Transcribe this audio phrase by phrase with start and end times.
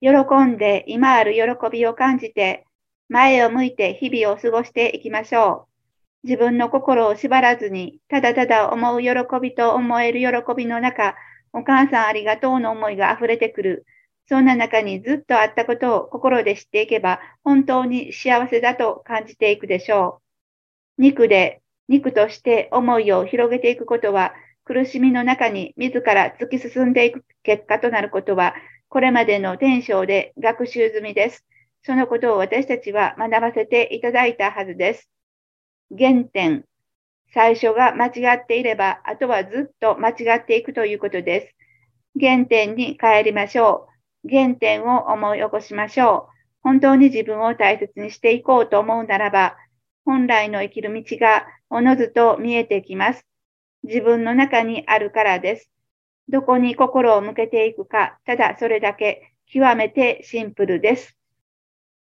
[0.00, 0.10] 喜
[0.44, 2.64] んで今ある喜びを感じて、
[3.08, 5.66] 前を向いて日々を過ごしていきましょ
[6.24, 6.26] う。
[6.26, 11.16] 自分の心を縛らずに、ただただ思う喜びと思える喜びの中、
[11.52, 13.86] お母さんありがとうの思いが溢れてくる。
[14.28, 20.20] そんな中にずっとあったことを心で知っていけば、本当に幸せだと感じていくでしょ
[20.98, 21.02] う。
[21.02, 24.34] 肉で、肉として思いを広げていくことは、
[24.64, 28.54] 苦しみの中に自ら突き進んでいく結果となることは、
[28.90, 31.44] これまでの天章で学習済みです。
[31.82, 35.10] そのことを私たちは学ばせていただいたはずです。
[35.96, 36.64] 原点。
[37.34, 41.54] 最初が間違っていれば、あとはずっと間違っていくということです。
[42.18, 43.88] 原点に帰りましょ
[44.24, 44.30] う。
[44.30, 46.38] 原点を思い起こしましょう。
[46.62, 49.56] 本当に自分を大切にしていこうと思うならば、
[50.06, 53.26] 本来の生きる道がおのずと見えてきます。
[53.82, 55.70] 自分の中にあるからです。
[56.28, 61.17] どこに心を向けていくか、ただそれだけ極めてシンプルです。